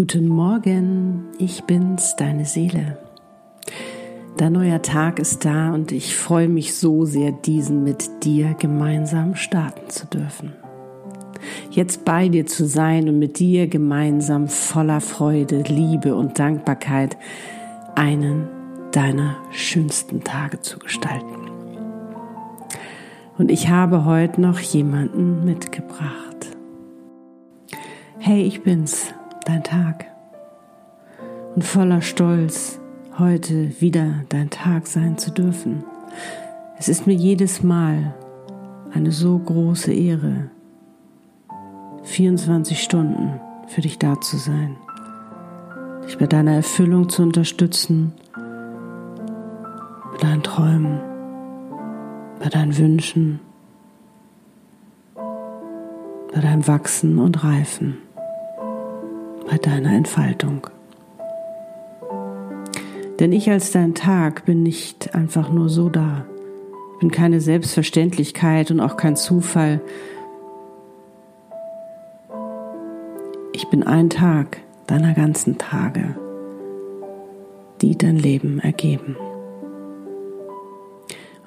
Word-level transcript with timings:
Guten 0.00 0.28
Morgen, 0.28 1.26
ich 1.36 1.64
bin's, 1.64 2.16
deine 2.16 2.46
Seele. 2.46 2.96
Dein 4.38 4.54
neuer 4.54 4.80
Tag 4.80 5.18
ist 5.18 5.44
da 5.44 5.74
und 5.74 5.92
ich 5.92 6.16
freue 6.16 6.48
mich 6.48 6.74
so 6.74 7.04
sehr, 7.04 7.32
diesen 7.32 7.84
mit 7.84 8.24
dir 8.24 8.54
gemeinsam 8.54 9.34
starten 9.36 9.90
zu 9.90 10.06
dürfen. 10.06 10.54
Jetzt 11.70 12.06
bei 12.06 12.30
dir 12.30 12.46
zu 12.46 12.66
sein 12.66 13.10
und 13.10 13.18
mit 13.18 13.38
dir 13.40 13.66
gemeinsam 13.66 14.48
voller 14.48 15.02
Freude, 15.02 15.64
Liebe 15.68 16.14
und 16.14 16.38
Dankbarkeit 16.38 17.18
einen 17.94 18.48
deiner 18.92 19.36
schönsten 19.50 20.24
Tage 20.24 20.62
zu 20.62 20.78
gestalten. 20.78 21.39
Und 23.38 23.50
ich 23.50 23.68
habe 23.68 24.04
heute 24.04 24.40
noch 24.40 24.58
jemanden 24.58 25.44
mitgebracht. 25.44 26.56
Hey, 28.18 28.42
ich 28.42 28.62
bin's, 28.62 29.14
dein 29.46 29.64
Tag. 29.64 30.06
Und 31.54 31.64
voller 31.64 32.02
Stolz 32.02 32.80
heute 33.18 33.80
wieder 33.80 34.24
dein 34.28 34.50
Tag 34.50 34.86
sein 34.86 35.18
zu 35.18 35.30
dürfen. 35.30 35.84
Es 36.78 36.88
ist 36.88 37.06
mir 37.06 37.14
jedes 37.14 37.62
Mal 37.62 38.14
eine 38.92 39.12
so 39.12 39.38
große 39.38 39.92
Ehre, 39.92 40.50
24 42.04 42.82
Stunden 42.82 43.40
für 43.68 43.82
dich 43.82 43.98
da 43.98 44.20
zu 44.20 44.36
sein, 44.38 44.76
dich 46.06 46.18
bei 46.18 46.26
deiner 46.26 46.54
Erfüllung 46.54 47.08
zu 47.08 47.22
unterstützen, 47.22 48.12
bei 50.12 50.18
deinen 50.20 50.42
Träumen, 50.42 51.00
bei 52.40 52.48
deinen 52.48 52.76
Wünschen, 52.76 53.38
bei 55.14 56.40
deinem 56.40 56.66
Wachsen 56.66 57.18
und 57.18 57.44
Reifen 57.44 57.98
bei 59.50 59.58
deiner 59.58 59.92
Entfaltung. 59.92 60.68
Denn 63.18 63.32
ich 63.32 63.50
als 63.50 63.72
dein 63.72 63.94
Tag 63.94 64.44
bin 64.44 64.62
nicht 64.62 65.14
einfach 65.14 65.50
nur 65.50 65.68
so 65.68 65.88
da, 65.88 66.24
bin 67.00 67.10
keine 67.10 67.40
Selbstverständlichkeit 67.40 68.70
und 68.70 68.80
auch 68.80 68.96
kein 68.96 69.16
Zufall. 69.16 69.80
Ich 73.52 73.68
bin 73.68 73.82
ein 73.82 74.08
Tag 74.08 74.58
deiner 74.86 75.14
ganzen 75.14 75.58
Tage, 75.58 76.16
die 77.82 77.98
dein 77.98 78.16
Leben 78.16 78.60
ergeben. 78.60 79.16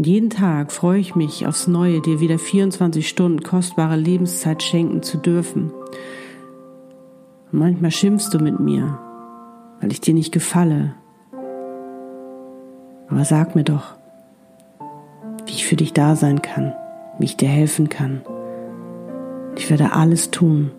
Und 0.00 0.06
jeden 0.06 0.30
Tag 0.30 0.72
freue 0.72 0.98
ich 0.98 1.14
mich 1.14 1.46
aufs 1.46 1.66
Neue, 1.66 2.00
dir 2.00 2.20
wieder 2.20 2.38
24 2.38 3.06
Stunden 3.06 3.42
kostbare 3.42 3.96
Lebenszeit 3.96 4.62
schenken 4.62 5.02
zu 5.02 5.18
dürfen 5.18 5.70
und 7.52 7.58
manchmal 7.58 7.90
schimpfst 7.90 8.30
du 8.32 8.38
mit 8.38 8.58
mir, 8.60 8.98
weil 9.78 9.92
ich 9.92 10.00
dir 10.00 10.14
nicht 10.14 10.32
gefalle. 10.32 10.94
Aber 13.10 13.26
sag 13.26 13.54
mir 13.54 13.62
doch, 13.62 13.94
wie 15.44 15.52
ich 15.52 15.66
für 15.66 15.76
dich 15.76 15.92
da 15.92 16.16
sein 16.16 16.40
kann, 16.40 16.72
wie 17.18 17.26
ich 17.26 17.36
dir 17.36 17.50
helfen 17.50 17.90
kann. 17.90 18.22
Ich 19.54 19.68
werde 19.68 19.92
alles 19.92 20.30
tun, 20.30 20.70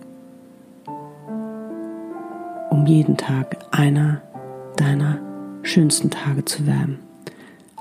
um 2.72 2.88
jeden 2.88 3.18
Tag 3.18 3.68
einer 3.70 4.24
deiner 4.78 5.20
schönsten 5.62 6.10
Tage 6.10 6.44
zu 6.44 6.66
werden. 6.66 7.11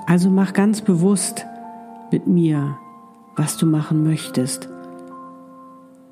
Also 0.07 0.29
mach 0.29 0.53
ganz 0.53 0.81
bewusst 0.81 1.45
mit 2.11 2.27
mir, 2.27 2.77
was 3.35 3.57
du 3.57 3.65
machen 3.65 4.03
möchtest 4.03 4.69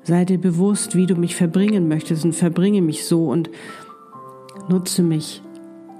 Sei 0.02 0.24
dir 0.24 0.38
bewusst, 0.38 0.96
wie 0.96 1.06
du 1.06 1.14
mich 1.14 1.36
verbringen 1.36 1.86
möchtest 1.86 2.24
und 2.24 2.34
verbringe 2.34 2.80
mich 2.80 3.04
so 3.04 3.26
und 3.26 3.50
nutze 4.68 5.02
mich 5.02 5.42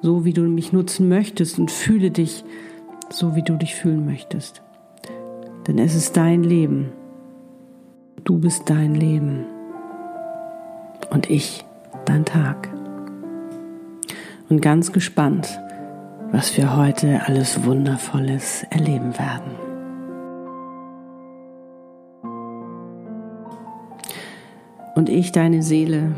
so, 0.02 0.24
wie 0.24 0.32
du 0.32 0.42
mich 0.42 0.72
nutzen 0.72 1.08
möchtest 1.08 1.58
und 1.58 1.70
fühle 1.70 2.10
dich 2.10 2.44
so, 3.10 3.36
wie 3.36 3.42
du 3.42 3.56
dich 3.56 3.74
fühlen 3.74 4.06
möchtest. 4.06 4.62
Denn 5.66 5.78
es 5.78 5.94
ist 5.94 6.16
dein 6.16 6.42
Leben. 6.42 6.92
Du 8.24 8.38
bist 8.38 8.70
dein 8.70 8.94
Leben. 8.94 9.44
Und 11.10 11.28
ich 11.28 11.64
dein 12.06 12.24
Tag. 12.24 12.68
Und 14.48 14.62
ganz 14.62 14.92
gespannt, 14.92 15.60
was 16.32 16.56
wir 16.56 16.76
heute 16.76 17.22
alles 17.26 17.64
Wundervolles 17.64 18.64
erleben 18.70 19.18
werden. 19.18 19.70
und 25.00 25.08
ich 25.08 25.32
deine 25.32 25.62
Seele 25.62 26.14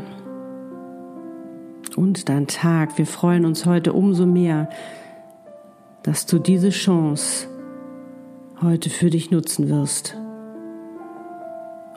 und 1.95 2.27
dein 2.27 2.47
Tag. 2.47 2.97
Wir 2.97 3.05
freuen 3.05 3.45
uns 3.45 3.65
heute 3.65 3.93
umso 3.93 4.25
mehr, 4.25 4.67
dass 6.03 6.25
du 6.25 6.37
diese 6.37 6.69
Chance 6.69 7.47
heute 8.61 8.89
für 8.89 9.09
dich 9.09 9.31
nutzen 9.31 9.69
wirst. 9.69 10.17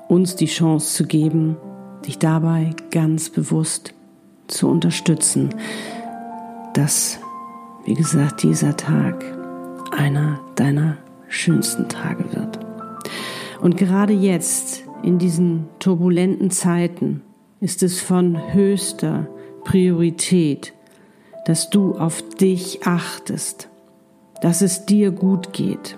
Uns 0.07 0.37
die 0.37 0.47
Chance 0.47 0.95
zu 0.95 1.07
geben, 1.07 1.57
dich 2.07 2.21
dabei 2.21 2.71
ganz 2.93 3.31
bewusst 3.31 3.93
zu 4.47 4.69
unterstützen, 4.69 5.51
dass, 6.73 7.19
wie 7.87 7.95
gesagt, 7.95 8.43
dieser 8.43 8.77
Tag 8.77 9.25
einer 9.93 10.41
deiner 10.57 10.99
schönsten 11.29 11.89
Tage 11.89 12.25
wird. 12.33 12.59
Und 13.61 13.77
gerade 13.77 14.13
jetzt 14.13 14.83
in 15.03 15.19
diesen 15.19 15.69
turbulenten 15.79 16.51
Zeiten 16.51 17.23
ist 17.61 17.83
es 17.83 18.01
von 18.01 18.53
höchster 18.53 19.29
Priorität, 19.65 20.75
dass 21.47 21.71
du 21.71 21.95
auf 21.95 22.23
dich 22.41 22.85
achtest, 22.85 23.69
dass 24.43 24.63
es 24.63 24.85
dir 24.85 25.13
gut 25.13 25.53
geht 25.53 25.97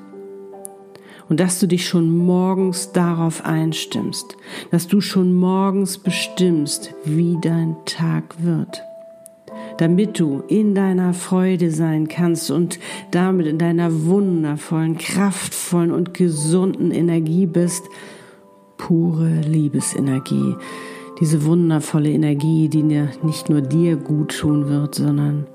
und 1.30 1.40
dass 1.40 1.58
du 1.58 1.66
dich 1.66 1.88
schon 1.88 2.16
morgens 2.16 2.92
darauf 2.92 3.44
einstimmst, 3.46 4.36
dass 4.70 4.88
du 4.88 5.00
schon 5.00 5.34
morgens 5.34 5.98
bestimmst, 5.98 6.94
wie 7.04 7.38
dein 7.40 7.76
Tag 7.86 8.42
wird, 8.42 8.82
damit 9.78 10.18
du 10.18 10.42
in 10.48 10.74
deiner 10.74 11.14
Freude 11.14 11.70
sein 11.70 12.08
kannst 12.08 12.50
und 12.50 12.78
damit 13.10 13.46
in 13.46 13.58
deiner 13.58 14.04
wundervollen, 14.04 14.98
kraftvollen 14.98 15.92
und 15.92 16.14
gesunden 16.14 16.90
Energie 16.90 17.46
bist, 17.46 17.84
pure 18.76 19.40
Liebesenergie, 19.40 20.54
diese 21.20 21.44
wundervolle 21.44 22.10
Energie, 22.10 22.68
die 22.68 22.82
nicht 22.82 23.48
nur 23.48 23.60
dir 23.60 23.96
gut 23.96 24.38
tun 24.38 24.68
wird, 24.68 24.94
sondern 24.94 25.46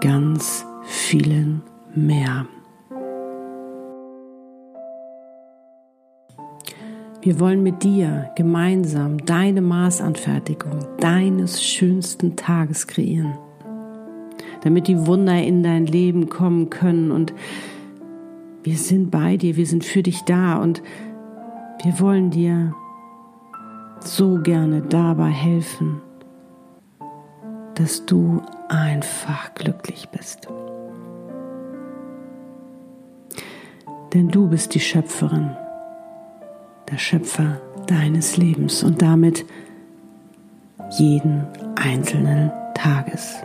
ganz 0.00 0.64
vielen 0.84 1.62
mehr. 1.94 2.46
Wir 7.20 7.40
wollen 7.40 7.64
mit 7.64 7.82
dir 7.82 8.30
gemeinsam 8.36 9.18
deine 9.24 9.60
Maßanfertigung 9.60 10.86
deines 11.00 11.62
schönsten 11.62 12.36
Tages 12.36 12.86
kreieren, 12.86 13.36
damit 14.62 14.86
die 14.86 15.06
Wunder 15.06 15.42
in 15.42 15.64
dein 15.64 15.86
Leben 15.86 16.28
kommen 16.28 16.70
können. 16.70 17.10
Und 17.10 17.34
wir 18.62 18.76
sind 18.76 19.10
bei 19.10 19.36
dir, 19.36 19.56
wir 19.56 19.66
sind 19.66 19.84
für 19.84 20.04
dich 20.04 20.22
da. 20.22 20.62
Und 20.62 20.80
wir 21.82 21.98
wollen 21.98 22.30
dir 22.30 22.72
so 23.98 24.36
gerne 24.36 24.82
dabei 24.82 25.30
helfen, 25.30 26.00
dass 27.74 28.06
du 28.06 28.42
einfach 28.68 29.54
glücklich 29.54 30.08
bist. 30.10 30.46
Denn 34.14 34.28
du 34.28 34.48
bist 34.48 34.74
die 34.74 34.80
Schöpferin, 34.80 35.50
der 36.90 36.98
Schöpfer 36.98 37.60
deines 37.86 38.36
Lebens 38.36 38.82
und 38.82 39.02
damit 39.02 39.44
jeden 40.98 41.46
einzelnen 41.76 42.50
Tages. 42.74 43.36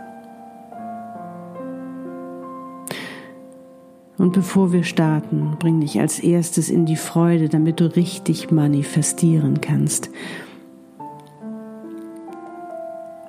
Und 4.16 4.32
bevor 4.32 4.72
wir 4.72 4.84
starten, 4.84 5.56
bring 5.58 5.80
dich 5.80 6.00
als 6.00 6.18
erstes 6.20 6.70
in 6.70 6.86
die 6.86 6.96
Freude, 6.96 7.48
damit 7.48 7.80
du 7.80 7.94
richtig 7.94 8.50
manifestieren 8.50 9.60
kannst. 9.60 10.10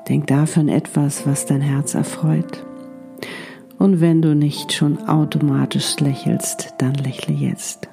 Denk 0.08 0.28
dafür 0.28 0.62
an 0.62 0.70
etwas, 0.70 1.26
was 1.26 1.48
dein 1.48 1.62
Herz 1.62 1.96
erfreut. 1.96 2.64
Und 3.80 4.00
wenn 4.00 4.22
du 4.22 4.36
nicht 4.36 4.72
schon 4.72 5.00
automatisch 5.08 6.00
lächelst, 6.00 6.76
dann 6.78 6.94
lächle 6.94 7.34
jetzt. 7.34 7.90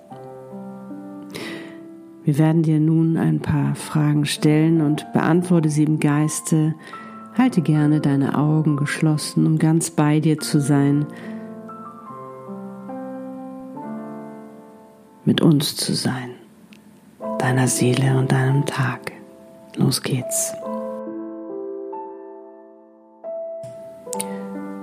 Wir 2.24 2.38
werden 2.38 2.62
dir 2.62 2.78
nun 2.78 3.16
ein 3.16 3.40
paar 3.40 3.74
Fragen 3.74 4.26
stellen 4.26 4.80
und 4.80 5.12
beantworte 5.12 5.68
sie 5.68 5.84
im 5.84 5.98
Geiste. 5.98 6.74
Halte 7.36 7.62
gerne 7.62 8.00
deine 8.00 8.38
Augen 8.38 8.76
geschlossen, 8.76 9.46
um 9.46 9.58
ganz 9.58 9.90
bei 9.90 10.20
dir 10.20 10.38
zu 10.38 10.60
sein 10.60 11.06
mit 15.24 15.40
uns 15.40 15.76
zu 15.76 15.94
sein, 15.94 16.30
deiner 17.38 17.68
Seele 17.68 18.18
und 18.18 18.32
deinem 18.32 18.66
Tag. 18.66 19.12
Los 19.76 20.02
geht's. 20.02 20.52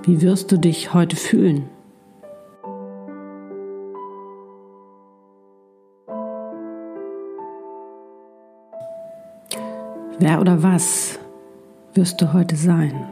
Wie 0.03 0.21
wirst 0.21 0.51
du 0.51 0.57
dich 0.57 0.93
heute 0.93 1.15
fühlen? 1.15 1.69
Wer 10.21 10.41
oder 10.41 10.61
was 10.61 11.17
wirst 11.93 12.21
du 12.21 12.33
heute 12.33 12.57
sein? 12.57 13.07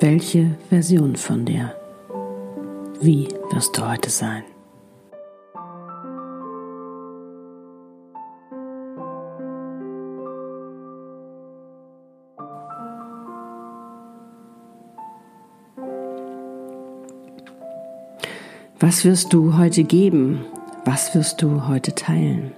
Welche 0.00 0.56
Version 0.70 1.16
von 1.16 1.44
dir? 1.44 1.74
Wie 3.02 3.28
wirst 3.50 3.76
du 3.76 3.86
heute 3.86 4.08
sein? 4.08 4.42
Was 18.80 19.04
wirst 19.04 19.34
du 19.34 19.58
heute 19.58 19.84
geben? 19.84 20.46
Was 20.86 21.14
wirst 21.14 21.42
du 21.42 21.68
heute 21.68 21.94
teilen? 21.94 22.52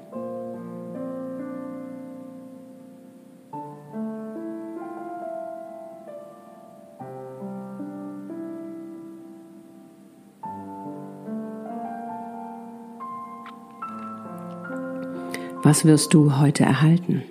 Was 15.64 15.86
wirst 15.86 16.12
du 16.12 16.38
heute 16.38 16.62
erhalten? 16.62 17.22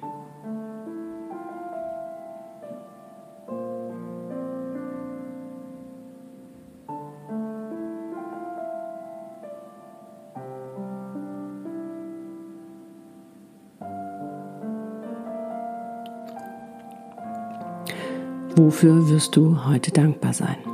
Wofür 18.56 19.10
wirst 19.10 19.36
du 19.36 19.64
heute 19.64 19.92
dankbar 19.92 20.34
sein? 20.34 20.73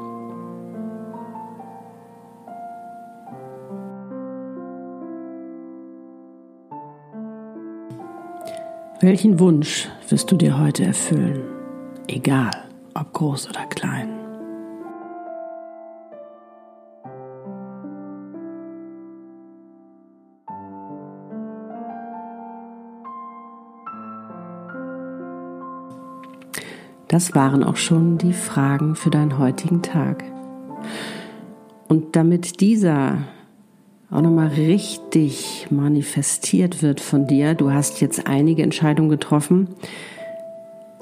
Welchen 9.02 9.40
Wunsch 9.40 9.88
wirst 10.10 10.30
du 10.30 10.36
dir 10.36 10.60
heute 10.60 10.84
erfüllen? 10.84 11.42
Egal, 12.10 12.52
ob 12.94 13.14
groß 13.14 13.50
oder 13.50 13.66
klein. 13.68 14.10
Das 27.08 27.34
waren 27.34 27.64
auch 27.64 27.78
schon 27.78 28.18
die 28.18 28.34
Fragen 28.34 28.98
für 28.98 29.10
deinen 29.10 29.38
heutigen 29.40 29.82
Tag. 29.82 30.26
Und 31.88 32.18
damit 32.18 32.60
dieser 32.60 33.20
auch 34.12 34.22
nochmal 34.22 34.48
richtig 34.48 35.68
manifestiert 35.70 36.82
wird 36.82 37.00
von 37.00 37.28
dir, 37.28 37.54
du 37.54 37.72
hast 37.72 38.02
jetzt 38.02 38.28
einige 38.28 38.64
Entscheidungen 38.64 39.10
getroffen, 39.10 39.68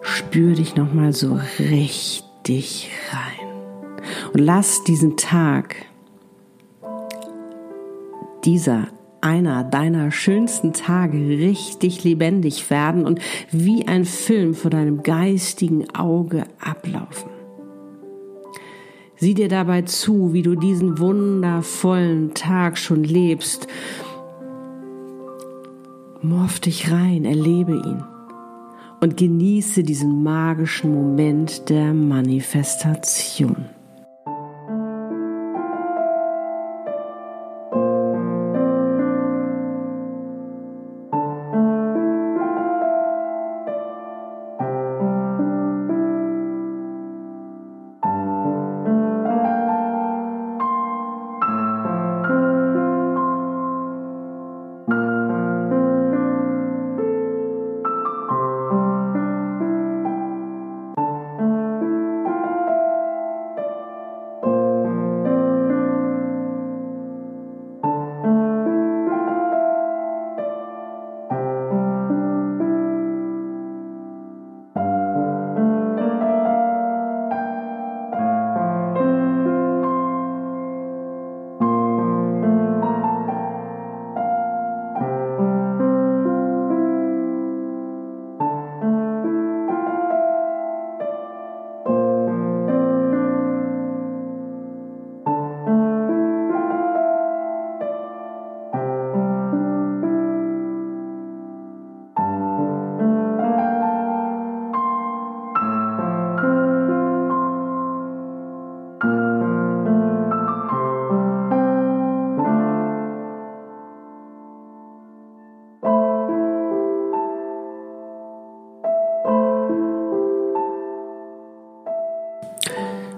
spür 0.02 0.56
dich 0.56 0.76
nochmal 0.76 1.14
so 1.14 1.40
richtig 1.60 2.90
rein. 3.12 3.48
Und 4.34 4.40
lass 4.40 4.84
diesen 4.84 5.16
Tag, 5.18 5.76
dieser 8.44 8.88
einer 9.22 9.64
deiner 9.64 10.12
schönsten 10.12 10.74
Tage 10.74 11.18
richtig 11.18 12.04
lebendig 12.04 12.70
werden 12.70 13.06
und 13.06 13.20
wie 13.52 13.88
ein 13.88 14.06
Film 14.06 14.54
vor 14.54 14.70
deinem 14.70 15.02
geistigen 15.04 15.90
Auge 15.96 16.44
ablaufen. 16.60 17.37
Sieh 19.20 19.34
dir 19.34 19.50
dabei 19.50 19.82
zu, 19.82 20.32
wie 20.34 20.44
du 20.44 20.56
diesen 20.56 21.00
wundervollen 21.00 22.36
Tag 22.36 22.78
schon 22.78 23.04
lebst. 23.04 23.68
Morph 26.22 26.60
dich 26.60 26.92
rein, 26.92 27.26
erlebe 27.26 27.74
ihn 27.74 28.04
und 29.00 29.18
genieße 29.18 29.84
diesen 29.84 30.24
magischen 30.24 30.94
Moment 30.94 31.70
der 31.70 31.94
Manifestation. 31.94 33.66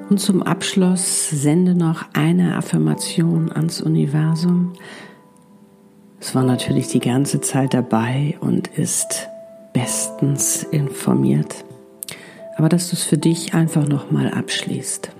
Und 0.10 0.20
zum 0.20 0.42
Abschluss 0.42 1.30
sende 1.30 1.76
noch 1.76 2.06
eine 2.14 2.58
Affirmation 2.58 3.52
ans 3.52 3.80
Universum. 3.80 4.74
Es 6.20 6.34
war 6.34 6.44
natürlich 6.44 6.88
die 6.88 7.00
ganze 7.00 7.42
Zeit 7.42 7.76
dabei 7.76 8.36
und 8.42 8.68
ist 8.70 9.30
bestens 9.72 10.64
informiert. 10.64 11.64
Aber 12.58 12.70
dass 12.70 12.90
du 12.90 12.96
es 12.96 13.04
für 13.04 13.18
dich 13.20 13.54
einfach 13.54 13.88
nochmal 13.88 14.34
abschließt. 14.34 15.12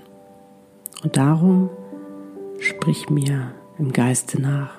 Und 1.04 1.16
darum 1.16 1.70
sprich 2.58 3.08
mir 3.08 3.52
im 3.78 3.92
Geiste 3.92 4.42
nach. 4.42 4.70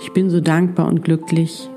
Ich 0.00 0.12
bin 0.12 0.30
so 0.30 0.40
dankbar 0.40 0.86
und 0.86 1.02
glücklich, 1.02 1.68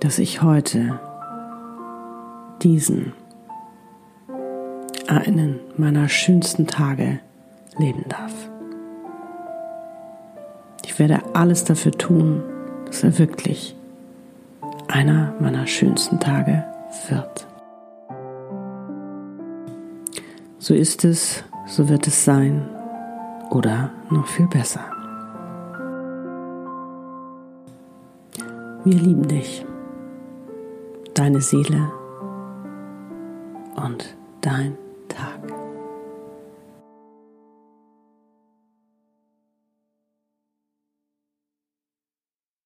dass 0.00 0.18
ich 0.18 0.42
heute 0.42 1.00
diesen 2.62 3.12
einen 5.08 5.60
meiner 5.76 6.08
schönsten 6.08 6.66
Tage 6.66 7.20
leben 7.78 8.04
darf. 8.08 8.32
Ich 10.84 10.98
werde 10.98 11.20
alles 11.34 11.64
dafür 11.64 11.92
tun, 11.92 12.42
dass 12.86 13.02
er 13.02 13.18
wirklich 13.18 13.76
einer 14.88 15.34
meiner 15.40 15.66
schönsten 15.66 16.18
Tage 16.20 16.64
wird. 17.08 17.46
So 20.58 20.74
ist 20.74 21.04
es, 21.04 21.44
so 21.66 21.88
wird 21.88 22.06
es 22.06 22.24
sein 22.24 22.68
oder 23.50 23.90
noch 24.10 24.26
viel 24.26 24.46
besser. 24.46 24.84
Wir 28.84 28.98
lieben 28.98 29.26
dich, 29.26 29.66
deine 31.14 31.40
Seele 31.40 31.90
und 33.74 34.16
dein 34.40 34.76